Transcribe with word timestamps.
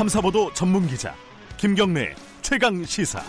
탐사보도 0.00 0.50
전문 0.54 0.86
기자 0.86 1.14
김경래 1.58 2.14
최강 2.40 2.82
시사. 2.82 3.20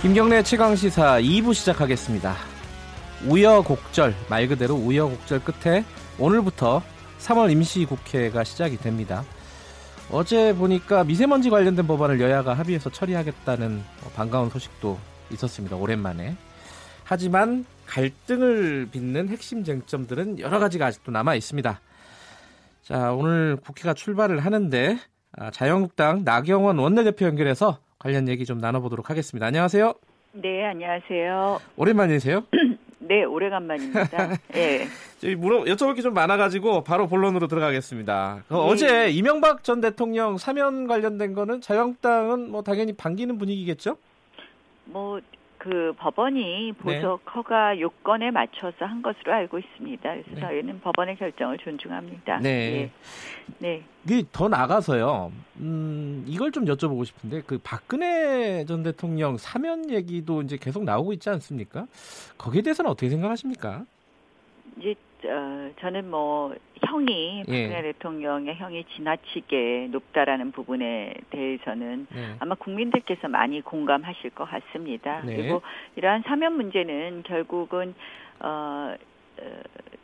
김경래 0.00 0.42
최강 0.42 0.74
시사 0.74 1.20
2부 1.20 1.52
시작하겠습니다. 1.52 2.34
우여곡절 3.26 4.14
말 4.30 4.48
그대로 4.48 4.76
우여곡절 4.76 5.44
끝에 5.44 5.84
오늘부터 6.18 6.82
3월 7.18 7.52
임시국회가 7.52 8.44
시작이 8.44 8.78
됩니다. 8.78 9.24
어제 10.10 10.54
보니까 10.54 11.04
미세먼지 11.04 11.50
관련된 11.50 11.86
법안을 11.86 12.18
여야가 12.18 12.54
합의해서 12.54 12.88
처리하겠다는 12.88 13.84
반가운 14.16 14.48
소식도 14.48 14.98
있었습니다. 15.32 15.76
오랜만에. 15.76 16.34
하지만 17.04 17.66
갈등을 17.84 18.88
빚는 18.90 19.28
핵심 19.28 19.64
쟁점들은 19.64 20.38
여러 20.38 20.58
가지가 20.58 20.86
아직도 20.86 21.12
남아 21.12 21.34
있습니다. 21.34 21.78
자, 22.82 23.12
오늘 23.12 23.56
국회가 23.56 23.94
출발을 23.94 24.40
하는데 24.40 24.98
아, 25.38 25.50
자유한국당 25.50 26.24
나경원 26.24 26.78
원내대표 26.78 27.26
연결해서 27.26 27.78
관련 27.98 28.28
얘기 28.28 28.44
좀 28.44 28.58
나눠보도록 28.58 29.08
하겠습니다. 29.08 29.46
안녕하세요. 29.46 29.94
네, 30.32 30.64
안녕하세요. 30.66 31.60
오랜만이세요? 31.76 32.44
네, 32.98 33.24
오래간만입니다. 33.24 34.30
예. 34.56 34.86
저희 35.20 35.34
물어 35.36 35.62
여쭤볼 35.64 35.94
게 35.96 36.02
좀 36.02 36.14
많아가지고 36.14 36.82
바로 36.84 37.06
본론으로 37.06 37.46
들어가겠습니다. 37.48 38.44
그 38.48 38.54
네. 38.54 38.60
어제 38.60 39.10
이명박 39.10 39.62
전 39.64 39.80
대통령 39.80 40.36
사면 40.38 40.86
관련된 40.86 41.34
거는 41.34 41.60
자유한국당은 41.60 42.50
뭐 42.50 42.62
당연히 42.62 42.92
반기는 42.92 43.38
분위기겠죠? 43.38 43.96
뭐 44.86 45.20
그 45.62 45.92
법원이 45.96 46.40
네. 46.40 46.72
보석 46.72 47.24
네. 47.24 47.30
허가 47.36 47.78
요건에 47.78 48.32
맞춰서 48.32 48.84
한 48.84 49.00
것으로 49.00 49.32
알고 49.32 49.60
있습니다. 49.60 50.10
그래서 50.10 50.30
네. 50.32 50.40
저희는 50.40 50.80
법원의 50.80 51.16
결정을 51.18 51.56
존중합니다. 51.58 52.40
네. 52.40 52.50
예. 52.50 52.90
네. 53.60 53.84
이게 54.04 54.24
더 54.32 54.48
나가서요. 54.48 55.30
음, 55.58 56.24
이걸 56.26 56.50
좀 56.50 56.64
여쭤보고 56.64 57.04
싶은데 57.04 57.42
그 57.46 57.60
박근혜 57.62 58.64
전 58.64 58.82
대통령 58.82 59.36
사면 59.38 59.88
얘기도 59.88 60.42
이제 60.42 60.56
계속 60.56 60.82
나오고 60.82 61.12
있지 61.12 61.30
않습니까? 61.30 61.86
거기에 62.38 62.62
대해서는 62.62 62.90
어떻게 62.90 63.08
생각하십니까? 63.08 63.84
이제 64.80 64.96
어, 65.24 65.70
저는 65.80 66.10
뭐 66.10 66.54
형이 66.84 67.44
예. 67.48 67.62
박근혜 67.68 67.78
예. 67.78 67.82
대통령의 67.82 68.56
형이 68.56 68.84
지나치게 68.96 69.88
높다라는 69.90 70.52
부분에 70.52 71.14
대해서는 71.30 72.06
네. 72.10 72.36
아마 72.38 72.54
국민들께서 72.54 73.28
많이 73.28 73.60
공감하실 73.60 74.30
것 74.30 74.44
같습니다. 74.44 75.22
네. 75.24 75.36
그리고 75.36 75.62
이러한 75.96 76.22
사면 76.22 76.54
문제는 76.54 77.22
결국은 77.24 77.94
어, 78.40 78.94
어 79.40 79.60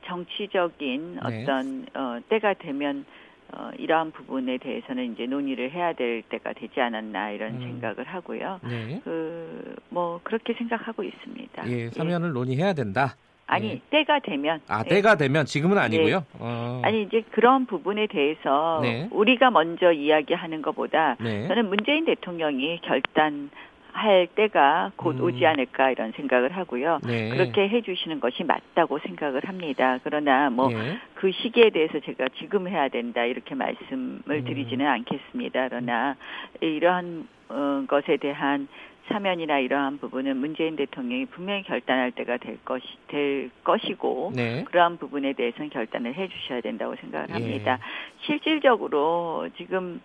정치적인 0.07 1.19
네. 1.29 1.43
어떤 1.43 1.87
어, 1.95 2.21
때가 2.29 2.55
되면 2.55 3.05
어, 3.53 3.71
이러한 3.79 4.13
부분에 4.13 4.59
대해서는 4.59 5.15
이제 5.15 5.27
논의를 5.27 5.71
해야 5.71 5.95
될 5.95 6.23
때가 6.23 6.53
되지 6.53 6.81
않았나 6.81 7.31
이런 7.31 7.55
음. 7.55 7.61
생각을 7.61 8.05
하고요. 8.05 8.61
네. 8.63 9.01
그뭐 9.05 10.21
그렇게 10.23 10.53
생각하고 10.55 11.03
있습니다. 11.03 11.71
예, 11.71 11.91
사면을 11.91 12.29
예. 12.29 12.33
논의해야 12.33 12.75
된다. 12.75 13.17
아니 13.49 13.69
네. 13.69 13.81
때가 13.91 14.21
되면 14.21 14.61
아 14.69 14.83
네. 14.83 14.91
때가 14.91 15.17
되면 15.17 15.47
지금은 15.47 15.79
아니고요. 15.79 16.19
네. 16.19 16.25
어. 16.39 16.83
아니 16.85 17.03
이제 17.03 17.25
그런 17.31 17.67
부분에 17.67 18.07
대해서 18.07 18.79
네. 18.83 19.09
우리가 19.11 19.51
먼저 19.51 19.91
이야기하는 19.91 20.61
것보다 20.63 21.17
네. 21.19 21.49
저는 21.49 21.69
문재인 21.69 22.05
대통령이 22.05 22.81
결단 22.83 23.51
할 23.93 24.29
때가 24.29 24.93
곧 24.97 25.17
음. 25.17 25.25
오지 25.25 25.45
않을까 25.47 25.91
이런 25.91 26.13
생각을 26.13 26.57
하고요. 26.57 27.01
네. 27.05 27.31
그렇게 27.31 27.69
해주시는 27.69 28.21
것이 28.21 28.45
맞다고 28.45 28.99
생각을 29.01 29.49
합니다. 29.49 29.99
그러나 30.05 30.51
뭐그 30.51 30.75
네. 30.75 31.33
시기에 31.43 31.71
대해서 31.71 31.99
제가 32.01 32.29
지금 32.39 32.69
해야 32.69 32.89
된다 32.89 33.25
이렇게 33.25 33.55
말씀을 33.55 34.23
음. 34.29 34.45
드리지는 34.45 34.85
음. 34.85 34.91
않겠습니다. 34.91 35.69
그러나 35.71 36.17
이러한 36.61 37.27
어, 37.49 37.85
것에 37.89 38.19
대한 38.19 38.69
사면이나 39.09 39.59
이러한 39.59 39.99
부분은 39.99 40.37
문재인 40.37 40.77
대통령이 40.77 41.27
분명히 41.27 41.63
결단할 41.65 42.13
때가 42.13 42.37
될 42.39 42.59
것이 42.65 42.85
될 43.09 43.51
것이고 43.65 44.33
네. 44.35 44.65
그러한 44.65 44.99
부분에 44.99 45.33
대해서는 45.33 45.71
결단을 45.71 46.15
해주셔야 46.15 46.61
된다고 46.61 46.95
생각을 46.97 47.33
합니다. 47.35 47.79
예. 47.81 48.27
실질적으로 48.27 49.49
지금 49.57 50.01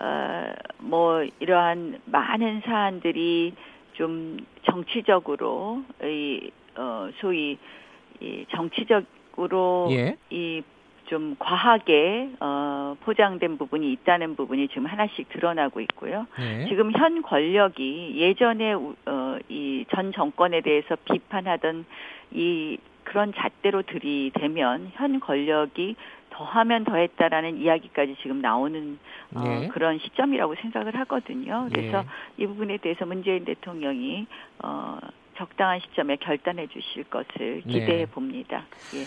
어 0.00 0.52
뭐 0.78 1.24
이러한 1.40 2.00
많은 2.04 2.60
사안들이 2.64 3.54
좀 3.94 4.38
정치적으로 4.64 5.82
이 6.02 6.50
어 6.76 7.08
소위 7.20 7.56
이 8.20 8.44
정치적으로 8.50 9.88
예. 9.92 10.16
이 10.30 10.62
좀 11.06 11.36
과하게 11.38 12.30
어, 12.40 12.96
포장된 13.00 13.58
부분이 13.58 13.92
있다는 13.92 14.36
부분이 14.36 14.68
지금 14.68 14.86
하나씩 14.86 15.28
드러나고 15.30 15.80
있고요. 15.80 16.26
네. 16.38 16.66
지금 16.68 16.92
현 16.92 17.22
권력이 17.22 18.14
예전에 18.16 18.72
어, 18.74 19.38
이 19.48 19.84
전 19.90 20.12
정권에 20.12 20.60
대해서 20.62 20.96
비판하던 21.04 21.84
이 22.32 22.78
그런 23.04 23.32
잣대로 23.34 23.82
들이대면 23.82 24.92
현 24.94 25.20
권력이 25.20 25.94
더하면 26.30 26.84
더했다라는 26.84 27.58
이야기까지 27.58 28.16
지금 28.22 28.40
나오는 28.40 28.98
어, 29.34 29.40
네. 29.44 29.68
그런 29.68 29.98
시점이라고 29.98 30.56
생각을 30.56 30.96
하거든요. 31.00 31.68
그래서 31.72 32.02
네. 32.02 32.08
이 32.38 32.46
부분에 32.46 32.78
대해서 32.78 33.04
문재인 33.06 33.44
대통령이 33.44 34.26
어, 34.64 34.98
적당한 35.36 35.80
시점에 35.80 36.16
결단해 36.16 36.66
주실 36.68 37.04
것을 37.04 37.62
기대해 37.62 37.98
네. 37.98 38.06
봅니다. 38.06 38.64
예. 38.94 39.04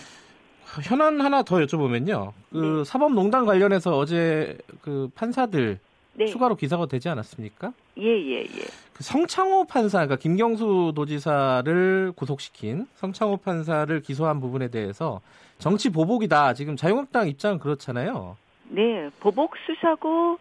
현안 0.82 1.20
하나 1.20 1.42
더 1.42 1.56
여쭤보면요. 1.56 2.32
그 2.50 2.78
네. 2.78 2.84
사법농단 2.84 3.46
관련해서 3.46 3.96
어제 3.96 4.56
그 4.82 5.10
판사들 5.14 5.78
네. 6.14 6.26
추가로 6.26 6.56
기사가 6.56 6.86
되지 6.86 7.08
않았습니까? 7.08 7.72
예, 7.98 8.04
예, 8.04 8.40
예. 8.40 8.64
그 8.92 9.04
성창호 9.04 9.66
판사, 9.66 9.98
그러니까 9.98 10.16
김경수 10.16 10.92
도지사를 10.94 12.12
구속시킨 12.16 12.86
성창호 12.96 13.38
판사를 13.38 14.00
기소한 14.02 14.40
부분에 14.40 14.68
대해서 14.68 15.20
정치 15.58 15.90
보복이다. 15.90 16.54
지금 16.54 16.76
자유한국당 16.76 17.28
입장은 17.28 17.58
그렇잖아요. 17.60 18.36
네, 18.68 19.08
보복 19.20 19.54
수사고 19.66 20.38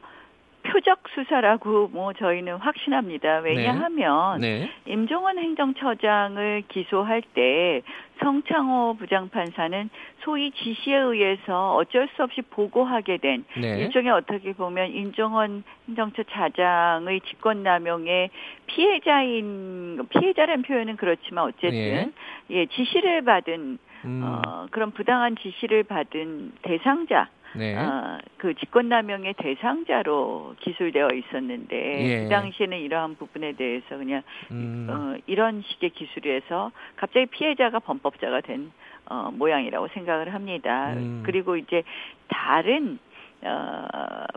표적 0.63 0.99
수사라고 1.15 1.87
뭐 1.89 2.13
저희는 2.13 2.57
확신합니다. 2.57 3.39
왜냐하면 3.39 4.41
네. 4.41 4.59
네. 4.85 4.91
임종원 4.91 5.37
행정처장을 5.37 6.63
기소할 6.67 7.21
때 7.33 7.81
성창호 8.19 8.97
부장판사는 8.99 9.89
소위 10.19 10.51
지시에 10.51 10.95
의해서 10.95 11.75
어쩔 11.75 12.07
수 12.15 12.23
없이 12.23 12.41
보고하게 12.41 13.17
된 13.17 13.45
네. 13.59 13.79
일종의 13.79 14.11
어떻게 14.11 14.53
보면 14.53 14.91
임종원 14.91 15.63
행정처 15.87 16.23
차장의 16.23 17.21
직권남용의 17.21 18.29
피해자인 18.67 20.07
피해자라는 20.09 20.63
표현은 20.63 20.95
그렇지만 20.97 21.45
어쨌든 21.45 21.71
네. 21.71 22.11
예 22.49 22.65
지시를 22.67 23.23
받은 23.23 23.77
음. 24.05 24.21
어, 24.23 24.67
그런 24.71 24.91
부당한 24.91 25.35
지시를 25.35 25.83
받은 25.83 26.53
대상자 26.61 27.29
네. 27.57 27.75
어, 27.75 28.19
그 28.37 28.53
직권남용의 28.53 29.33
대상자로 29.37 30.55
기술되어 30.59 31.09
있었는데 31.09 31.75
예. 31.75 32.23
그 32.23 32.29
당시에는 32.29 32.77
이러한 32.77 33.15
부분에 33.15 33.53
대해서 33.53 33.97
그냥 33.97 34.21
음. 34.51 34.87
어, 34.89 35.15
이런 35.25 35.61
식의 35.61 35.91
기술에서 35.91 36.71
갑자기 36.95 37.25
피해자가 37.27 37.79
범법자가 37.79 38.41
된 38.41 38.71
어, 39.09 39.31
모양이라고 39.33 39.87
생각을 39.93 40.33
합니다. 40.33 40.93
음. 40.93 41.23
그리고 41.25 41.57
이제 41.57 41.83
다른 42.27 42.99
어, 43.41 43.85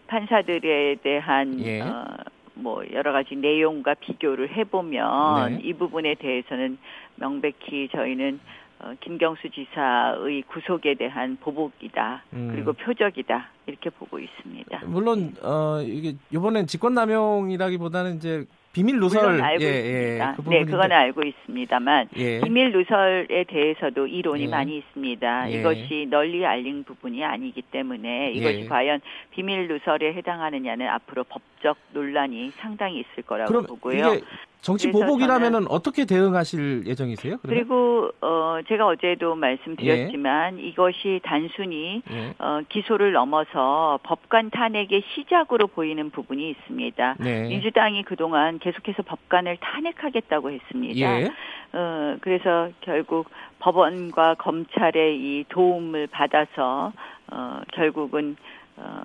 판사들에 0.07 0.97
대한 1.03 1.61
예. 1.61 1.81
어, 1.81 2.07
뭐 2.55 2.85
여러 2.93 3.13
가지 3.13 3.37
내용과 3.37 3.95
비교를 3.95 4.51
해보면 4.57 5.55
네. 5.55 5.61
이 5.63 5.73
부분에 5.73 6.15
대해서는 6.15 6.79
명백히 7.17 7.89
저희는 7.93 8.41
어, 8.83 8.95
김경수 9.01 9.51
지사의 9.51 10.43
구속에 10.49 10.95
대한 10.95 11.37
보복이다 11.41 12.25
음. 12.33 12.51
그리고 12.53 12.73
표적이다 12.73 13.49
이렇게 13.67 13.91
보고 13.91 14.19
있습니다. 14.19 14.83
물론 14.87 15.35
어 15.43 15.83
이게 15.83 16.15
이번엔 16.33 16.67
직권남용이라기보다는 16.67 18.17
이제 18.17 18.47
비밀 18.73 18.99
누설 18.99 19.43
알고 19.43 19.65
예, 19.65 19.69
있습니다. 19.69 20.31
예, 20.31 20.43
그 20.43 20.49
네, 20.49 20.65
그건 20.65 20.93
알고 20.93 21.23
있습니다만 21.23 22.09
예. 22.17 22.41
비밀 22.41 22.73
누설에 22.73 23.45
대해서도 23.45 24.07
이론이 24.07 24.45
예. 24.45 24.49
많이 24.49 24.79
있습니다. 24.79 25.51
예. 25.51 25.61
이것이 25.61 26.07
널리 26.09 26.47
알린 26.47 26.85
부분이 26.85 27.23
아니기 27.25 27.63
때문에 27.63 28.33
이것이 28.33 28.61
예. 28.61 28.67
과연 28.67 29.01
비밀 29.33 29.69
누설에 29.69 30.15
해당하느냐는 30.15 30.89
앞으로 30.89 31.25
법적 31.25 31.77
논란이 31.93 32.53
상당히 32.57 33.01
있을 33.01 33.25
거라고 33.25 33.63
보고요. 33.63 34.21
정치 34.61 34.91
보복이라면은 34.91 35.67
어떻게 35.69 36.05
대응하실 36.05 36.85
예정이세요? 36.87 37.39
그러면? 37.43 37.59
그리고 37.59 38.11
어 38.21 38.59
제가 38.69 38.87
어제도 38.87 39.35
말씀드렸지만 39.35 40.59
예. 40.59 40.63
이것이 40.63 41.21
단순히 41.23 42.03
예. 42.11 42.35
어 42.39 42.61
기소를 42.69 43.13
넘어서 43.13 43.99
법관 44.03 44.51
탄핵의 44.51 45.03
시작으로 45.15 45.67
보이는 45.67 46.11
부분이 46.11 46.51
있습니다. 46.51 47.17
네. 47.21 47.49
민주당이 47.49 48.05
그동안 48.05 48.59
계속해서 48.59 49.03
법관을 49.03 49.59
탄핵하겠다고 49.61 50.51
했습니다. 50.51 51.21
예. 51.21 51.31
어 51.73 52.17
그래서 52.21 52.71
결국 52.81 53.29
법원과 53.61 54.35
검찰의 54.35 55.17
이 55.17 55.45
도움을 55.49 56.07
받아서 56.09 56.93
어, 57.31 57.41
어, 57.41 57.61
결국은 57.73 58.37
어, 58.77 59.03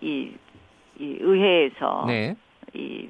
이, 0.00 0.32
이 0.98 1.16
의회에서 1.20 2.04
네. 2.06 2.36
이 2.74 3.08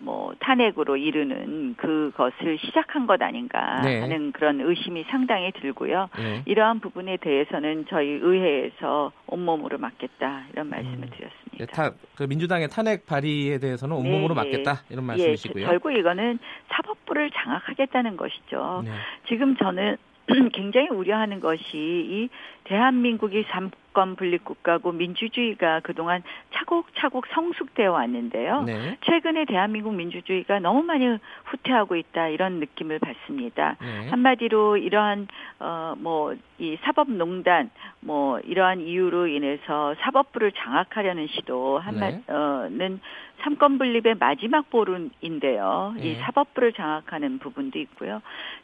뭐 0.00 0.32
탄핵으로 0.38 0.96
이르는 0.96 1.74
그것을 1.76 2.58
시작한 2.58 3.06
것 3.06 3.20
아닌가 3.20 3.80
네. 3.82 4.00
하는 4.00 4.32
그런 4.32 4.60
의심이 4.60 5.04
상당히 5.10 5.52
들고요. 5.52 6.08
네. 6.16 6.42
이러한 6.46 6.80
부분에 6.80 7.16
대해서는 7.16 7.86
저희 7.88 8.08
의회에서 8.08 9.12
온몸으로 9.26 9.78
막겠다 9.78 10.44
이런 10.52 10.68
말씀을 10.68 11.08
음. 11.08 11.10
드렸습니다. 11.10 11.58
네, 11.58 11.66
타, 11.66 11.90
그 12.16 12.24
민주당의 12.24 12.68
탄핵 12.68 13.06
발의에 13.06 13.58
대해서는 13.58 13.96
온몸으로 13.96 14.34
네, 14.34 14.42
막겠다 14.42 14.82
이런 14.90 15.02
예, 15.04 15.06
말씀이시고요. 15.08 15.64
예, 15.64 15.66
결국 15.66 15.92
이거는 15.92 16.38
사법부를 16.68 17.30
장악하겠다는 17.32 18.16
것이죠. 18.16 18.82
네. 18.84 18.92
지금 19.28 19.56
저는 19.56 19.96
굉장히 20.52 20.88
우려하는 20.88 21.40
것이 21.40 21.64
이 21.74 22.28
대한민국이 22.64 23.44
삼권 23.48 24.16
분립 24.16 24.44
국가고 24.44 24.92
민주주의가 24.92 25.80
그동안 25.80 26.22
차곡차곡 26.52 27.26
성숙되어 27.28 27.90
왔는데요. 27.90 28.62
네. 28.62 28.98
최근에 29.06 29.46
대한민국 29.46 29.94
민주주의가 29.94 30.60
너무 30.60 30.82
많이 30.82 31.06
후퇴하고 31.44 31.96
있다 31.96 32.28
이런 32.28 32.60
느낌을 32.60 32.98
받습니다. 32.98 33.76
네. 33.80 34.08
한마디로 34.10 34.76
이러한 34.76 35.28
어뭐 35.60 36.36
이 36.58 36.76
사법농단 36.82 37.70
뭐 38.00 38.38
이러한 38.40 38.80
이유로 38.80 39.28
인해서 39.28 39.94
사법부를 40.00 40.52
장악하려는 40.52 41.26
시도 41.28 41.78
한마는 41.78 42.22
네. 42.68 42.98
삼권 43.40 43.78
분립의 43.78 44.16
마지막 44.18 44.68
보름인데요. 44.70 45.94
이 45.98 46.14
네. 46.14 46.20
사법부를 46.20 46.72
장악하는 46.72 47.38
부분도 47.38 47.78
있고요. 47.78 48.20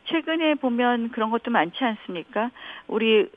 최근에 0.07 0.57
보면 0.57 1.11
그런 1.11 1.31
것도 1.31 1.51
많지 1.51 1.83
않습니까? 1.83 2.51
우리 2.89 3.29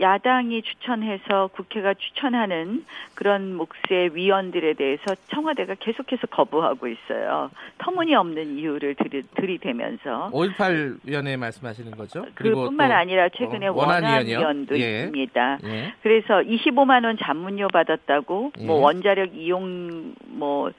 야당이 0.00 0.62
추천해서 0.62 1.48
국회가 1.48 1.94
추천하는 1.94 2.84
그런 3.14 3.54
몫의 3.54 4.14
위원들에 4.14 4.74
대해서 4.74 5.14
청와대가 5.28 5.74
계속해서 5.74 6.26
거부하고 6.26 6.86
있어요. 6.88 7.50
터무니없는 7.78 8.58
이유를 8.58 8.94
들이, 8.96 9.22
들이대면서. 9.34 10.30
5.18 10.32 10.98
위원회 11.04 11.36
말씀하시는 11.36 11.92
거죠? 11.92 12.26
그뿐만 12.34 12.92
아니라 12.92 13.28
최근에 13.30 13.68
어, 13.68 13.72
원안 13.72 14.26
위원도 14.26 14.78
예. 14.78 15.00
있습니다. 15.00 15.58
예. 15.64 15.94
그래서 16.02 16.40
25만 16.40 17.04
원 17.04 17.16
잔문료 17.18 17.68
받았다고 17.68 18.52
예. 18.58 18.64
뭐 18.66 18.80
원자력 18.80 19.34
이용 19.34 20.14
뭐 20.26 20.70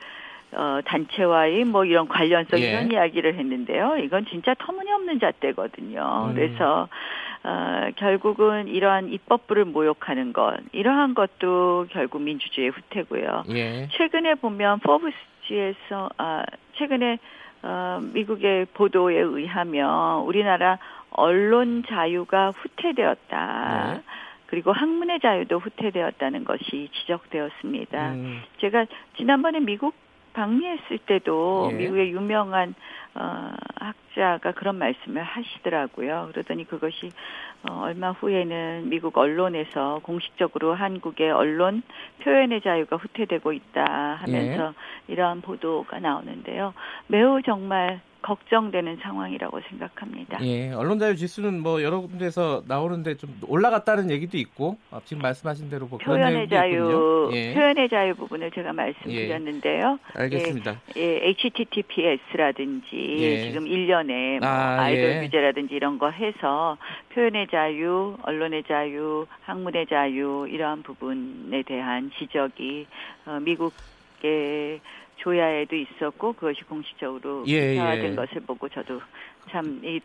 어, 0.53 0.79
단체와의 0.85 1.65
뭐 1.65 1.85
이런 1.85 2.07
관련성 2.07 2.59
예. 2.59 2.69
이런 2.69 2.91
이야기를 2.91 3.35
했는데요. 3.35 3.97
이건 3.97 4.25
진짜 4.27 4.53
터무니없는 4.57 5.19
잣대거든요. 5.19 6.27
음. 6.29 6.35
그래서 6.35 6.87
어, 7.43 7.89
결국은 7.97 8.67
이러한 8.67 9.09
입법부를 9.09 9.65
모욕하는 9.65 10.33
것 10.33 10.57
이러한 10.71 11.13
것도 11.13 11.87
결국 11.89 12.21
민주주의의 12.21 12.71
후퇴고요. 12.71 13.43
예. 13.49 13.87
최근에 13.91 14.35
보면 14.35 14.79
포브스지에서 14.79 16.09
아, 16.17 16.43
최근에 16.75 17.19
어, 17.63 17.99
미국의 18.13 18.67
보도에 18.73 19.19
의하면 19.19 20.21
우리나라 20.21 20.77
언론 21.11 21.83
자유가 21.87 22.51
후퇴되었다. 22.51 23.93
네. 23.95 24.01
그리고 24.45 24.71
학문의 24.71 25.19
자유도 25.19 25.59
후퇴되었다는 25.59 26.45
것이 26.45 26.89
지적되었습니다. 26.93 28.13
음. 28.13 28.41
제가 28.59 28.85
지난번에 29.17 29.59
미국 29.59 29.93
방미했을 30.37 30.99
때도 30.99 31.69
예. 31.71 31.75
미국의 31.75 32.11
유명한 32.11 32.75
어, 33.15 33.51
학자가 33.75 34.51
그런 34.51 34.77
말씀을 34.77 35.23
하시더라고요. 35.23 36.29
그러더니 36.31 36.65
그것이 36.67 37.11
어, 37.67 37.81
얼마 37.81 38.11
후에는 38.11 38.87
미국 38.87 39.17
언론에서 39.17 39.99
공식적으로 40.03 40.75
한국의 40.75 41.31
언론 41.31 41.81
표현의 42.21 42.61
자유가 42.61 42.97
후퇴되고 42.97 43.51
있다 43.51 44.19
하면서 44.21 44.73
예. 45.09 45.13
이러한 45.13 45.41
보도가 45.41 45.99
나오는데요. 45.99 46.75
매우 47.07 47.41
정말 47.41 47.99
걱정되는 48.27 48.97
상황이라고 49.01 49.61
생각합니다. 49.69 50.43
예, 50.43 50.73
언론 50.73 50.99
자유 50.99 51.15
지수는 51.15 51.61
뭐 51.61 51.81
여러 51.81 52.01
군데서 52.01 52.61
나오는데 52.67 53.15
좀 53.15 53.33
올라갔다는 53.47 54.11
얘기도 54.11 54.37
있고 54.37 54.77
어, 54.91 54.99
지금 55.05 55.21
말씀하신 55.21 55.69
대로 55.69 55.87
뭐 55.87 55.97
표현의 55.97 56.49
자유, 56.49 57.29
예. 57.31 57.53
표현의 57.53 57.87
자유 57.87 58.15
부분을 58.15 58.51
제가 58.51 58.73
말씀드렸는데요. 58.73 59.99
예, 60.17 60.21
알겠습니다. 60.21 60.81
예, 60.97 61.01
예 61.01 61.29
HTTPS라든지 61.29 63.15
예. 63.19 63.43
지금 63.43 63.63
1년에 63.63 64.39
뭐 64.39 64.49
아, 64.49 64.89
이돌 64.89 65.03
예. 65.03 65.21
규제라든지 65.21 65.73
이런 65.73 65.97
거 65.97 66.09
해서 66.09 66.77
표현의 67.13 67.47
자유, 67.49 68.17
언론의 68.23 68.63
자유, 68.67 69.25
학문의 69.43 69.87
자유 69.87 70.47
이러한 70.49 70.83
부분에 70.83 71.63
대한 71.63 72.11
지적이 72.19 72.87
어, 73.25 73.39
미국의 73.39 74.81
조야에도 75.17 75.75
있었고 75.75 76.33
그것이 76.33 76.63
공식적으로 76.63 77.43
예, 77.47 77.73
기사화된 77.73 78.11
예. 78.11 78.15
것을 78.15 78.41
보고 78.41 78.67
저도 78.69 79.01
참이 79.51 79.99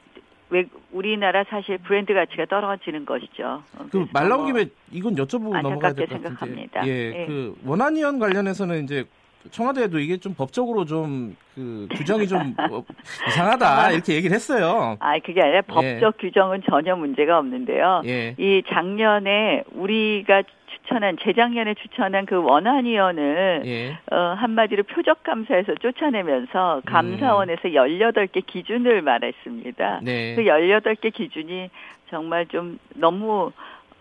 왜 0.50 0.66
우리나라 0.92 1.44
사실 1.44 1.78
브랜드 1.78 2.12
가치가 2.12 2.44
떨어지는 2.44 3.06
것이죠. 3.06 3.62
그말 3.90 4.28
나온 4.28 4.46
김에 4.46 4.66
이건 4.90 5.14
여쭤보고 5.14 5.60
넘어가야 5.62 5.94
될 5.94 6.06
것 6.08 6.22
같은데. 6.22 6.68
예, 6.84 6.88
예, 6.88 7.26
그 7.26 7.54
원안위원 7.64 8.18
관련해서는 8.18 8.84
이제 8.84 9.04
청와대도 9.50 9.98
이게 9.98 10.18
좀 10.18 10.34
법적으로 10.34 10.84
좀 10.84 11.34
그 11.54 11.86
규정이 11.92 12.26
좀뭐 12.28 12.84
이상하다 13.28 13.90
이렇게 13.92 14.14
얘기를 14.14 14.34
했어요. 14.34 14.96
아 15.00 15.18
그게 15.18 15.40
아니라 15.40 15.58
예. 15.58 15.60
법적 15.62 16.14
예. 16.22 16.26
규정은 16.26 16.62
전혀 16.68 16.96
문제가 16.96 17.38
없는데요. 17.38 18.02
예. 18.06 18.34
이 18.38 18.62
작년에 18.68 19.64
우리가 19.72 20.42
추천한 20.82 21.16
재작년에 21.20 21.74
추천한 21.74 22.26
그 22.26 22.36
원안 22.36 22.84
위원을 22.84 23.62
예. 23.64 23.98
어, 24.10 24.16
한마디로 24.34 24.82
표적 24.84 25.22
감사에서 25.22 25.74
쫓아내면서 25.76 26.76
음. 26.76 26.82
감사원에서 26.84 27.68
음. 27.68 27.72
18개 27.72 28.44
기준을 28.44 29.02
말했습니다. 29.02 30.00
네. 30.02 30.34
그 30.34 30.42
18개 30.42 31.12
기준이 31.12 31.70
정말 32.10 32.46
좀 32.46 32.78
너무 32.94 33.52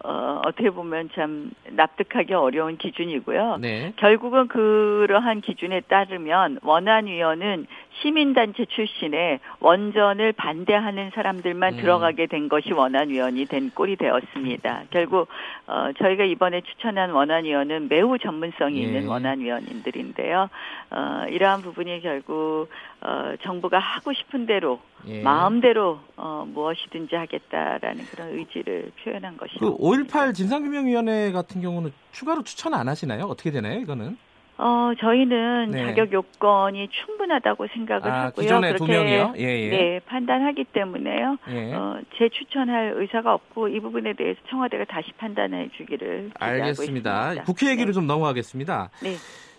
어, 0.04 0.42
어떻게 0.46 0.70
보면 0.70 1.10
참 1.14 1.52
납득하기 1.70 2.34
어려운 2.34 2.78
기준이고요. 2.78 3.58
네. 3.62 3.94
결국은 3.98 4.48
그러한 4.48 5.42
기준에 5.42 5.82
따르면 5.82 6.60
원안위원은 6.64 7.68
시민단체 8.02 8.66
출신의 8.66 9.40
원전을 9.60 10.34
반대하는 10.34 11.12
사람들만 11.14 11.74
음. 11.74 11.78
들어가게 11.80 12.26
된 12.28 12.50
것이 12.50 12.74
원안위원이 12.74 13.46
된 13.46 13.70
꼴이 13.70 13.98
되었습니다. 13.98 14.84
결국 14.90 15.28
어, 15.68 15.92
저희가 16.00 16.24
이번에 16.24 16.62
추천한 16.62 17.12
원안위원은 17.12 17.88
매우 17.90 18.18
전문성이 18.18 18.80
예. 18.80 18.84
있는 18.84 19.08
원안위원님들인데요. 19.08 20.50
어, 20.92 21.26
이러한 21.30 21.62
부분이 21.62 22.02
결국 22.02 22.70
어, 23.02 23.34
정부가 23.42 23.78
하고 23.78 24.14
싶은 24.14 24.46
대로 24.46 24.80
예. 25.08 25.22
마음대로 25.22 26.00
어, 26.16 26.46
무엇이든지 26.48 27.16
하겠다라는 27.16 28.06
그런 28.06 28.30
의지를 28.38 28.92
표현한 29.04 29.38
것이죠. 29.38 29.78
그5.18 29.78 30.34
진상규명위원회 30.34 31.32
같은 31.32 31.62
경우는 31.62 31.92
추가로 32.12 32.44
추천 32.44 32.74
안 32.74 32.88
하시나요? 32.88 33.26
어떻게 33.26 33.52
되나요? 33.52 33.80
이거는? 33.80 34.18
어, 34.64 34.92
저희는 35.00 35.72
네. 35.72 35.86
자격 35.88 36.12
요건이 36.12 36.90
충분하다고 36.90 37.68
생각을 37.74 38.12
아, 38.12 38.26
하고요. 38.26 38.76
두 38.78 38.86
명이요? 38.86 39.34
예, 39.40 39.44
예. 39.44 39.70
네, 39.70 40.00
판단하기 40.06 40.66
때문에요. 40.66 41.38
예. 41.50 41.74
어, 41.74 42.00
재추천할 42.20 42.94
의사가 42.98 43.34
없고 43.34 43.70
이 43.70 43.80
부분에 43.80 44.14
대해서 44.14 44.40
청와대가 44.50 44.86
다시 44.86 45.12
판단해 45.18 45.70
주기를 45.78 46.30
알겠습니다. 46.40 47.30
있습니다. 47.32 47.44
국회 47.46 47.72
얘기를 47.72 47.88
네. 47.88 47.94
좀 47.94 48.06
넘어가겠습니다. 48.06 48.92
네. 49.02 49.16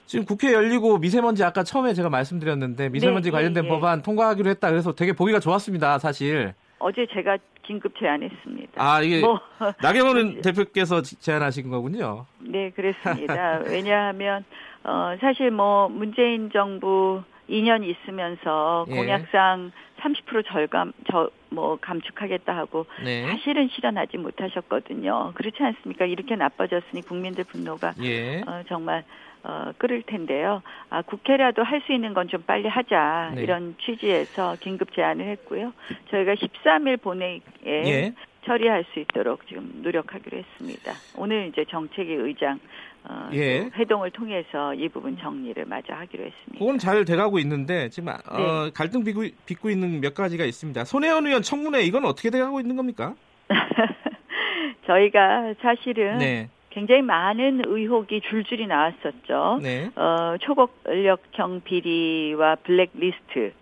지금 0.07 0.25
국회 0.25 0.53
열리고 0.53 0.99
미세먼지 0.99 1.45
아까 1.45 1.63
처음에 1.63 1.95
제가 1.95 2.11
말씀드렸는데 2.11 2.89
미세먼지 2.91 3.31
네, 3.31 3.33
관련된 3.33 3.65
예, 3.65 3.69
법안 3.69 4.03
통과하기로 4.03 4.51
했다 4.51 4.71
그래서 4.71 4.95
되게 4.95 5.13
보기가 5.13 5.41
좋았습니다, 5.41 5.99
사실. 5.99 6.55
어제 6.79 7.07
제가 7.13 7.39
긴급 7.63 7.95
제안했습니다. 7.99 8.73
아 8.77 9.01
이게 9.01 9.21
뭐, 9.21 9.41
나경원 9.81 10.43
대표께서 10.43 11.03
제안하신 11.03 11.71
거군요. 11.71 12.27
네, 12.41 12.71
그렇습니다. 12.71 13.61
왜냐하면 13.67 14.45
어, 14.85 15.15
사실 15.21 15.51
뭐 15.51 15.89
문재인 15.89 16.51
정부 16.53 17.23
2년 17.53 17.85
있으면서 17.85 18.87
예. 18.89 18.97
공약상 18.97 19.71
30% 20.01 20.47
절감 20.47 20.93
저 21.11 21.31
뭐 21.53 21.77
감축하겠다 21.81 22.57
하고 22.57 22.87
네. 23.05 23.27
사실은 23.27 23.69
실현하지 23.69 24.17
못하셨거든요. 24.17 25.33
그렇지 25.35 25.63
않습니까? 25.63 26.07
이렇게 26.07 26.35
나빠졌으니 26.35 27.03
국민들 27.03 27.45
분노가 27.45 27.93
예. 28.03 28.41
어, 28.41 28.63
정말 28.69 29.05
어, 29.45 29.73
끓을 29.77 30.03
텐데요. 30.03 30.63
아, 30.89 31.03
국회라도 31.03 31.63
할 31.63 31.83
수 31.83 31.93
있는 31.93 32.15
건 32.15 32.29
좀 32.29 32.43
빨리 32.43 32.69
하자. 32.69 33.33
네. 33.35 33.43
이런 33.43 33.75
취지에서 33.85 34.57
긴급 34.61 34.95
제안을 34.95 35.27
했고요. 35.27 35.73
저희가 36.11 36.35
13일 36.37 37.03
본회의에 37.03 37.43
예. 37.67 38.15
처리할 38.47 38.85
수 38.93 39.01
있도록 39.01 39.47
지금 39.47 39.83
노력하기로 39.83 40.39
했습니다. 40.39 40.93
오늘 41.17 41.49
이제 41.49 41.65
정책위 41.69 42.15
의장 42.15 42.61
어, 43.05 43.31
예. 43.33 43.69
회동을 43.77 44.11
통해서 44.11 44.75
이 44.75 44.89
부분 44.89 45.19
정리를 45.19 45.65
마저 45.67 45.93
하기로 45.93 46.25
했습니다. 46.25 46.59
그건 46.59 46.79
잘 46.79 47.05
돼가고 47.05 47.39
있는데 47.41 47.89
지금 47.89 48.11
어, 48.11 48.37
네. 48.37 48.45
어, 48.45 48.71
갈등 48.75 49.05
빚고, 49.05 49.23
빚고 49.47 49.71
있는 49.71 50.01
몇 50.01 50.15
가지가 50.15 50.45
있습니다. 50.45 50.85
손혜원 50.85 51.27
의원 51.27 51.43
청문회 51.43 51.83
이건 51.83 52.05
어떻게 52.05 52.31
돼가고 52.31 52.61
있는 52.61 52.77
겁니까? 52.77 53.15
저희가 54.87 55.55
사실은 55.61 56.19
네. 56.19 56.49
굉장히 56.71 57.03
많은 57.03 57.63
의혹이 57.67 58.23
줄줄이 58.23 58.67
나왔었죠. 58.67 59.61
네. 59.63 59.91
어, 59.95 60.37
초고력형 60.41 61.63
비리와 61.65 62.57
블랙리스트 62.57 63.53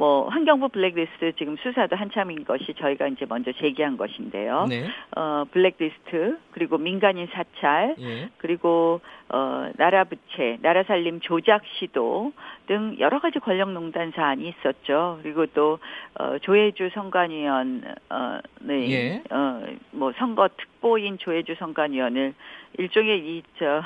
뭐 0.00 0.30
환경부 0.30 0.70
블랙리스트 0.70 1.32
지금 1.36 1.58
수사도 1.58 1.94
한참인 1.94 2.42
것이 2.46 2.72
저희가 2.72 3.08
이제 3.08 3.26
먼저 3.28 3.52
제기한 3.52 3.98
것인데요. 3.98 4.64
네. 4.66 4.86
어 5.14 5.44
블랙리스트 5.50 6.38
그리고 6.52 6.78
민간인 6.78 7.28
사찰 7.30 7.96
예. 8.00 8.30
그리고 8.38 9.02
어 9.28 9.70
나라 9.76 10.04
부채, 10.04 10.56
나라 10.62 10.84
살림 10.84 11.20
조작 11.20 11.60
시도 11.78 12.32
등 12.66 12.96
여러 12.98 13.20
가지 13.20 13.40
권력농단 13.40 14.12
사안이 14.16 14.48
있었죠. 14.48 15.18
그리고 15.22 15.44
또 15.44 15.78
어, 16.18 16.38
조혜주 16.38 16.90
선관위원 16.94 17.84
어, 18.08 18.38
네, 18.62 18.90
예. 18.90 19.22
어 19.30 19.60
뭐 19.92 20.12
선거 20.16 20.48
특보인 20.48 21.18
조혜주 21.18 21.56
선관위원을 21.58 22.34
일종의 22.78 23.18
이저 23.36 23.82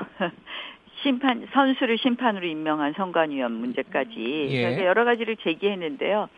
심판 1.03 1.47
선수를 1.53 1.99
심판으로 1.99 2.47
임명한 2.47 2.95
선관위원 2.95 3.53
문제까지 3.53 4.49
예. 4.51 4.85
여러 4.85 5.05
가지를 5.05 5.37
제기했는데요. 5.37 6.29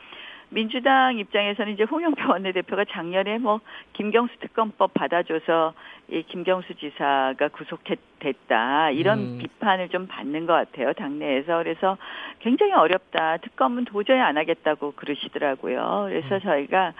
민주당 0.48 1.18
입장에서는 1.18 1.72
이제 1.72 1.82
홍영표 1.82 2.22
원내대표가 2.30 2.84
작년에 2.90 3.38
뭐 3.38 3.60
김경수 3.94 4.38
특검법 4.40 4.94
받아줘서 4.94 5.74
이 6.08 6.22
김경수 6.22 6.74
지사가 6.76 7.48
구속됐다 7.48 8.90
이런 8.90 9.18
음. 9.18 9.38
비판을 9.38 9.88
좀 9.88 10.06
받는 10.06 10.46
것 10.46 10.52
같아요 10.52 10.92
당내에서 10.92 11.58
그래서 11.58 11.98
굉장히 12.38 12.74
어렵다 12.74 13.38
특검은 13.38 13.86
도저히 13.86 14.20
안 14.20 14.36
하겠다고 14.36 14.92
그러시더라고요 14.92 16.06
그래서 16.08 16.36
음. 16.36 16.40
저희가 16.40 16.92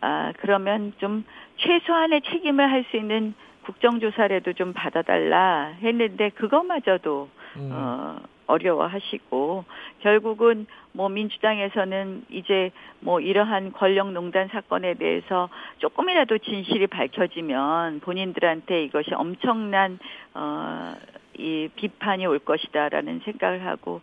아 0.00 0.32
그러면 0.38 0.92
좀 0.98 1.24
최소한의 1.56 2.22
책임을 2.22 2.70
할 2.70 2.84
수 2.90 2.96
있는 2.96 3.34
국정조사라도 3.62 4.54
좀 4.54 4.72
받아달라 4.72 5.74
했는데 5.82 6.30
그것마저도 6.30 7.28
음. 7.56 7.70
어, 7.70 8.16
어려워하시고 8.46 9.64
결국은 10.00 10.66
뭐 10.92 11.10
민주당에서는 11.10 12.24
이제 12.30 12.70
뭐 13.00 13.20
이러한 13.20 13.72
권력농단 13.72 14.48
사건에 14.48 14.94
대해서 14.94 15.50
조금이라도 15.78 16.38
진실이 16.38 16.86
밝혀지면 16.86 18.00
본인들한테 18.00 18.84
이것이 18.84 19.12
엄청난 19.14 19.98
어 20.34 20.94
이 21.38 21.68
비판이 21.76 22.26
올 22.26 22.40
것이다라는 22.40 23.20
생각을 23.24 23.64
하고 23.64 24.00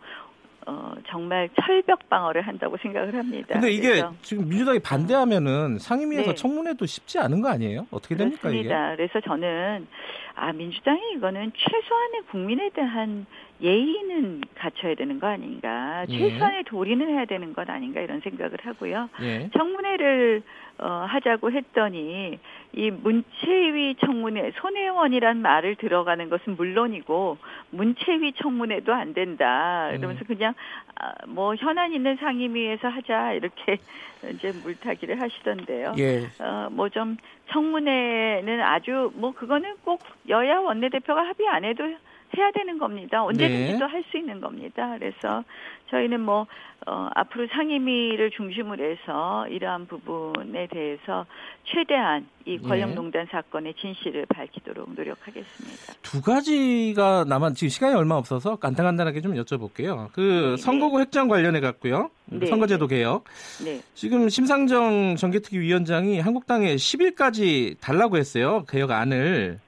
어, 0.68 0.94
정말 1.08 1.50
철벽 1.62 2.10
방어를 2.10 2.42
한다고 2.42 2.78
생각을 2.78 3.16
합니다. 3.16 3.48
근데 3.54 3.72
이게 3.72 4.04
지금 4.22 4.50
민주당이 4.50 4.80
반대하면은 4.80 5.78
상임위에서 5.78 6.32
네. 6.32 6.36
청문회도 6.36 6.86
쉽지 6.86 7.20
않은 7.20 7.42
거 7.42 7.50
아니에요? 7.50 7.86
어떻게 7.92 8.16
됩니까 8.16 8.42
그렇습니다. 8.42 8.94
이게? 8.94 8.96
그래서 8.98 9.22
저는 9.22 9.88
아 10.34 10.52
민주당이 10.52 11.02
이거는 11.18 11.52
최소한의 11.56 12.22
국민에 12.32 12.70
대한 12.72 13.26
예의는 13.62 14.42
갖춰야 14.56 14.96
되는 14.96 15.20
거 15.20 15.28
아닌가, 15.28 16.06
예. 16.10 16.18
최소한의 16.18 16.64
도리는 16.66 17.08
해야 17.08 17.26
되는 17.26 17.54
것 17.54 17.70
아닌가 17.70 18.02
이런 18.02 18.20
생각을 18.20 18.58
하고요. 18.62 19.10
예. 19.22 19.50
청문회를 19.58 20.42
어, 20.78 21.06
하자고 21.08 21.52
했더니 21.52 22.38
이 22.74 22.92
문체위 22.92 23.96
청문회 24.04 24.52
손혜원이란 24.56 25.42
말을 25.42 25.76
들어가는 25.76 26.30
것은 26.30 26.58
물론이고 26.58 27.38
문체위 27.72 28.34
청문회도 28.34 28.94
안 28.94 29.14
된다. 29.14 29.90
이러면서 29.92 30.26
음. 30.26 30.28
그냥 30.28 30.54
아, 30.96 31.14
뭐 31.28 31.56
현안 31.56 31.94
있는 31.94 32.18
상임위에서 32.18 32.90
하자 32.90 33.34
이렇게 33.34 33.78
이제 34.34 34.52
물타기를 34.64 35.22
하시던데요. 35.22 35.94
예. 35.98 36.26
어, 36.40 36.68
뭐 36.72 36.90
좀 36.90 37.16
청문회는 37.52 38.62
아주 38.62 39.12
뭐 39.16 39.32
그거는 39.34 39.76
꼭 39.86 40.02
여야 40.28 40.60
원내대표가 40.60 41.22
합의 41.26 41.48
안 41.48 41.64
해도 41.64 41.84
해야 42.38 42.52
되는 42.52 42.78
겁니다. 42.78 43.24
언제든지 43.24 43.80
도할수 43.80 44.18
있는 44.18 44.40
겁니다. 44.42 44.96
그래서 44.98 45.44
저희는 45.90 46.22
뭐 46.22 46.48
어, 46.88 47.10
앞으로 47.16 47.48
상임위를 47.48 48.30
중심으로 48.32 48.84
해서 48.84 49.48
이러한 49.48 49.88
부분에 49.88 50.68
대해서 50.68 51.26
최대한 51.64 52.28
이 52.46 52.60
네. 52.62 52.68
권력농단 52.68 53.26
네. 53.26 53.32
사건의 53.32 53.74
진실을 53.74 54.28
밝히도록 54.28 54.94
노력하겠습니다. 54.94 55.94
두 56.04 56.22
가지가 56.22 57.26
남은 57.28 57.56
지금 57.56 57.70
시간이 57.70 57.96
얼마 57.96 58.16
없어서 58.16 58.58
간단간단하게 58.58 59.22
좀 59.22 59.34
여쭤볼게요. 59.34 60.10
그 60.12 60.22
네. 60.22 60.50
네. 60.52 60.58
선거구 60.58 61.00
획정 61.00 61.28
관련해 61.28 61.60
갖고요. 61.60 62.12
네. 62.26 62.46
선거제도 62.46 62.86
개혁. 62.86 63.24
네. 63.64 63.82
지금 63.96 64.30
심상정 64.30 65.16
정개특위 65.16 65.60
위원장이 65.60 66.20
한국당에 66.20 66.76
10일까지 66.76 67.80
달라고 67.80 68.18
했어요. 68.18 68.64
개혁안을. 68.70 69.60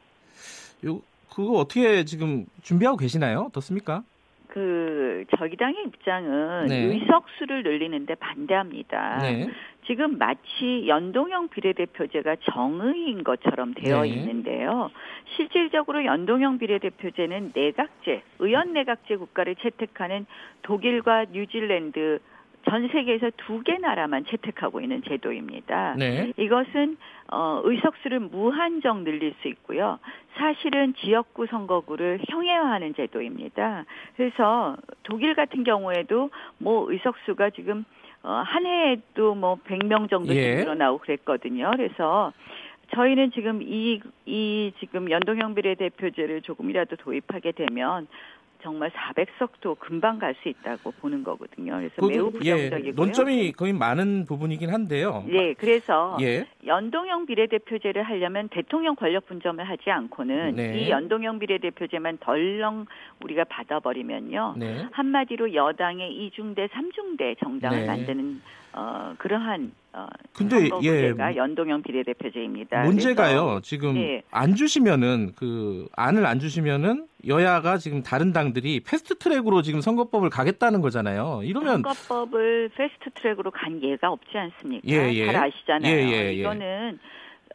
요 0.85 1.01
그거 1.37 1.59
어떻게 1.59 2.03
지금 2.03 2.47
준비하고 2.63 2.97
계시나요? 2.97 3.49
어떻습니까? 3.49 4.01
그 4.47 5.23
저희 5.37 5.55
당의 5.55 5.83
입장은 5.85 6.65
네. 6.65 6.85
의석수를 6.85 7.61
늘리는데 7.61 8.15
반대합니다. 8.15 9.19
네. 9.19 9.47
지금 9.85 10.17
마치 10.17 10.85
연동형 10.87 11.49
비례대표제가 11.49 12.37
정의인 12.51 13.23
것처럼 13.23 13.75
되어 13.75 14.01
네. 14.01 14.07
있는데요. 14.09 14.89
실질적으로 15.35 16.03
연동형 16.05 16.57
비례대표제는 16.57 17.51
내각제, 17.53 18.23
의원 18.39 18.73
내각제 18.73 19.17
국가를 19.17 19.57
채택하는 19.57 20.25
독일과 20.63 21.25
뉴질랜드 21.31 22.17
전 22.69 22.87
세계에서 22.89 23.31
두 23.37 23.61
개 23.63 23.77
나라만 23.77 24.25
채택하고 24.25 24.81
있는 24.81 25.01
제도입니다. 25.03 25.95
네. 25.97 26.31
이것은 26.37 26.97
어, 27.31 27.61
의석수를 27.63 28.19
무한정 28.19 29.03
늘릴 29.03 29.33
수 29.41 29.47
있고요. 29.49 29.99
사실은 30.37 30.93
지역구 30.95 31.47
선거구를 31.47 32.21
형해화하는 32.29 32.93
제도입니다. 32.95 33.85
그래서 34.15 34.77
독일 35.03 35.35
같은 35.35 35.63
경우에도 35.63 36.29
뭐 36.59 36.89
의석수가 36.91 37.49
지금 37.51 37.83
어, 38.23 38.31
한 38.45 38.65
해에도 38.65 39.35
뭐 39.35 39.57
100명 39.67 40.09
정도 40.09 40.33
예. 40.35 40.55
늘어나고 40.55 40.99
그랬거든요. 40.99 41.71
그래서 41.75 42.31
저희는 42.95 43.31
지금 43.31 43.61
이, 43.61 43.99
이 44.25 44.71
지금 44.79 45.11
연동형 45.11 45.55
비례대표제를 45.55 46.41
조금이라도 46.41 46.95
도입하게 46.97 47.51
되면 47.51 48.07
정말 48.67 48.91
400석도 48.91 49.79
금방 49.79 50.19
갈 50.19 50.35
수 50.43 50.49
있다고 50.49 50.91
보는 50.91 51.23
거거든요. 51.23 51.77
그래서 51.77 51.95
그, 52.01 52.05
매우 52.05 52.27
예, 52.27 52.31
부정적이고요. 52.31 52.87
예, 52.87 52.91
논점이 52.91 53.51
거의 53.53 53.71
많은 53.71 54.25
부분이긴 54.25 54.71
한데요. 54.71 55.23
네, 55.25 55.53
그래서 55.53 56.17
예. 56.21 56.45
연동형 56.65 57.25
비례대표제를 57.27 58.03
하려면 58.03 58.49
대통령 58.49 58.95
권력 58.95 59.25
분점을 59.25 59.63
하지 59.67 59.89
않고는 59.89 60.55
네. 60.57 60.79
이 60.79 60.89
연동형 60.89 61.39
비례대표제만 61.39 62.17
덜렁 62.19 62.87
우리가 63.23 63.45
받아버리면요. 63.45 64.55
네. 64.57 64.85
한마디로 64.91 65.53
여당의 65.53 66.13
이중대, 66.13 66.67
삼중대 66.73 67.35
정당을 67.39 67.79
네. 67.79 67.85
만드는 67.87 68.41
어, 68.73 69.15
그러한 69.17 69.71
어, 69.97 70.07
근데 70.31 70.69
예 70.83 71.11
연동형 71.35 71.81
비례대표제입니다. 71.81 72.83
문제가요. 72.83 73.45
그래서, 73.45 73.61
지금 73.61 73.97
예. 73.97 74.21
안 74.29 74.53
주시면은 74.53 75.33
그 75.35 75.87
안을 75.95 76.25
안 76.27 76.39
주시면은 76.39 77.07
여야가 77.25 77.77
지금 77.77 78.03
다른 78.03 78.31
당들이 78.31 78.81
패스트트랙으로 78.81 79.63
지금 79.63 79.81
선거법을 79.81 80.29
가겠다는 80.29 80.81
거잖아요. 80.81 81.41
이러면 81.43 81.81
선거법을 81.81 82.69
패스트트랙으로 82.75 83.49
간 83.49 83.81
예가 83.81 84.11
없지 84.11 84.37
않습니까? 84.37 84.87
예, 84.87 85.11
예. 85.13 85.25
잘 85.25 85.35
아시잖아요. 85.35 85.91
예, 85.91 86.11
예, 86.11 86.25
예. 86.27 86.33
이거는 86.33 86.99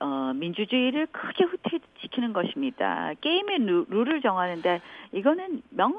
어, 0.01 0.33
민주주의를 0.35 1.07
크게 1.13 1.45
후퇴시키는 1.45 2.33
것입니다. 2.33 3.13
게임의 3.21 3.59
루, 3.61 3.87
룰을 3.89 4.21
정하는데 4.21 4.81
이거는 5.13 5.63
명 5.71 5.95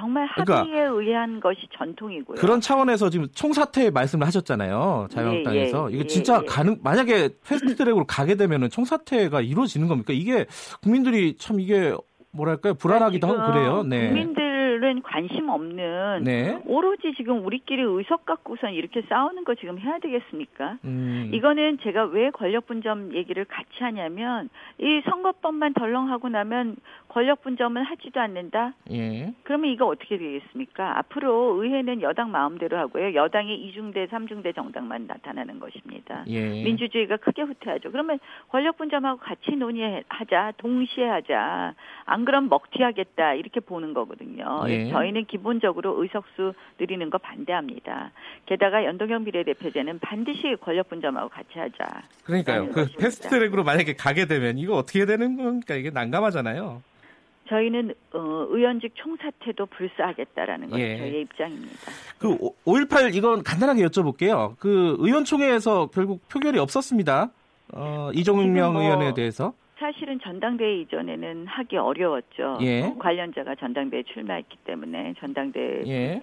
정말 0.00 0.28
그러니까 0.32 0.60
합의에 0.60 0.74
그러니까 0.74 1.00
의한 1.00 1.40
것이 1.40 1.60
전통이고요. 1.76 2.36
그런 2.36 2.60
차원에서 2.60 3.10
지금 3.10 3.28
총사퇴 3.34 3.90
말씀을 3.90 4.26
하셨잖아요. 4.26 5.08
자유한국당에서 5.10 5.90
예, 5.90 5.92
예, 5.92 5.96
이게 5.96 6.06
진짜 6.06 6.36
예, 6.36 6.40
예. 6.42 6.46
가능 6.46 6.78
만약에 6.82 7.28
패스트트랙으로 7.46 8.06
가게 8.06 8.34
되면은 8.34 8.70
총사퇴가 8.70 9.42
이루어지는 9.42 9.88
겁니까? 9.88 10.12
이게 10.14 10.46
국민들이 10.82 11.36
참 11.36 11.60
이게 11.60 11.94
뭐랄까요 12.32 12.74
불안하기도 12.74 13.26
하고 13.26 13.52
그래요. 13.52 13.82
네. 13.82 14.08
국민들 14.08 14.49
사실은 14.80 15.02
관심 15.02 15.50
없는 15.50 16.24
네. 16.24 16.58
오로지 16.64 17.12
지금 17.16 17.44
우리끼리 17.44 17.82
의석 17.82 18.24
갖고선 18.24 18.72
이렇게 18.72 19.02
싸우는 19.02 19.44
거 19.44 19.54
지금 19.54 19.78
해야 19.78 19.98
되겠습니까? 19.98 20.78
음. 20.84 21.30
이거는 21.32 21.78
제가 21.82 22.04
왜 22.06 22.30
권력 22.30 22.66
분점 22.66 23.14
얘기를 23.14 23.44
같이 23.44 23.68
하냐면 23.80 24.48
이 24.78 25.02
선거법만 25.04 25.74
덜렁하고 25.74 26.30
나면 26.30 26.76
권력 27.08 27.42
분점은 27.42 27.82
하지도 27.82 28.20
않는다. 28.20 28.72
예. 28.92 29.34
그러면 29.42 29.70
이거 29.70 29.86
어떻게 29.86 30.16
되겠습니까? 30.16 30.98
앞으로 30.98 31.62
의회는 31.62 32.02
여당 32.02 32.30
마음대로 32.30 32.78
하고요. 32.78 33.14
여당의 33.14 33.60
이중대, 33.60 34.06
삼중대 34.06 34.52
정당만 34.52 35.06
나타나는 35.06 35.58
것입니다. 35.58 36.24
예. 36.28 36.62
민주주의가 36.62 37.16
크게 37.18 37.42
후퇴하죠. 37.42 37.90
그러면 37.90 38.18
권력 38.48 38.78
분점하고 38.78 39.18
같이 39.18 39.50
논의하자, 39.56 40.52
동시에 40.56 41.04
하자. 41.04 41.74
안 42.04 42.24
그럼 42.24 42.48
먹튀하겠다 42.48 43.34
이렇게 43.34 43.60
보는 43.60 43.92
거거든요. 43.92 44.62
예. 44.70 44.90
저희는 44.90 45.26
기본적으로 45.26 46.02
의석수 46.02 46.54
늘리는 46.78 47.10
거 47.10 47.18
반대합니다. 47.18 48.12
게다가 48.46 48.84
연동형 48.84 49.24
비례대표제는 49.24 49.98
반드시 50.00 50.56
권력 50.60 50.88
분점하고 50.88 51.28
같이 51.28 51.58
하자. 51.58 52.02
그러니까요. 52.24 52.70
그 52.70 52.88
패스트트랙으로 52.98 53.64
만약에 53.64 53.94
가게 53.94 54.26
되면 54.26 54.58
이거 54.58 54.76
어떻게 54.76 55.06
되는 55.06 55.36
겁니까? 55.36 55.74
이게 55.74 55.90
난감하잖아요. 55.90 56.82
저희는 57.50 57.92
어, 58.12 58.46
의원직 58.48 58.92
총사퇴도 58.94 59.66
불사하겠다라는 59.66 60.70
것이 60.70 60.82
예. 60.82 60.98
저희의 60.98 61.22
입장입니다. 61.22 61.92
그 62.18 62.38
5.18 62.64 63.14
이건 63.14 63.42
간단하게 63.42 63.84
여쭤볼게요. 63.86 64.54
그 64.58 64.96
의원총회에서 65.00 65.88
결국 65.92 66.26
표결이 66.28 66.58
없었습니다. 66.60 67.30
어, 67.72 68.10
이종명 68.14 68.72
뭐 68.72 68.82
의원에 68.82 69.14
대해서. 69.14 69.52
사실은 69.80 70.20
전당대회 70.20 70.82
이전에는 70.82 71.46
하기 71.46 71.78
어려웠죠. 71.78 72.58
예. 72.60 72.82
어, 72.82 72.94
관련자가 72.98 73.54
전당대회에 73.54 74.02
출마했기 74.04 74.58
때문에 74.64 75.14
전당대회 75.18 75.82
예. 75.86 76.20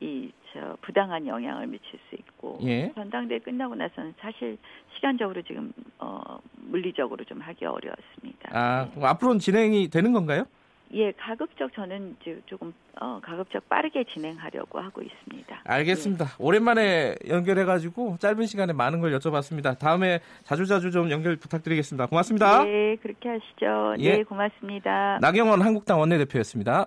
이저 0.00 0.76
부당한 0.80 1.26
영향을 1.26 1.66
미칠 1.66 1.98
수 2.08 2.14
있고 2.14 2.60
예. 2.62 2.92
전당대회 2.94 3.40
끝나고 3.40 3.74
나서는 3.74 4.14
사실 4.20 4.56
시간적으로 4.94 5.42
지금 5.42 5.72
어 5.98 6.38
물리적으로 6.54 7.24
좀 7.24 7.40
하기 7.40 7.64
어려웠습니다. 7.64 8.50
아 8.52 8.88
네. 8.94 9.04
앞으로는 9.04 9.40
진행이 9.40 9.88
되는 9.88 10.12
건가요? 10.12 10.44
예, 10.92 11.12
가급적 11.12 11.72
저는 11.72 12.16
이제 12.20 12.40
조금 12.46 12.72
어, 13.00 13.20
가급적 13.22 13.68
빠르게 13.68 14.04
진행하려고 14.12 14.80
하고 14.80 15.02
있습니다. 15.02 15.62
알겠습니다. 15.64 16.24
예. 16.24 16.28
오랜만에 16.38 17.14
연결해 17.28 17.64
가지고 17.64 18.16
짧은 18.18 18.46
시간에 18.46 18.72
많은 18.72 19.00
걸 19.00 19.16
여쭤봤습니다. 19.18 19.78
다음에 19.78 20.20
자주자주 20.42 20.90
좀 20.90 21.10
연결 21.10 21.36
부탁드리겠습니다. 21.36 22.06
고맙습니다. 22.06 22.64
네, 22.64 22.96
그렇게 22.96 23.28
하시죠. 23.28 23.94
예. 24.00 24.18
네, 24.18 24.24
고맙습니다. 24.24 25.18
나경원 25.20 25.62
한국당 25.62 26.00
원내대표였습니다. 26.00 26.86